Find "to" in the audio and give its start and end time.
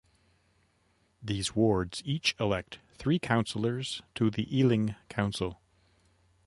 4.15-4.31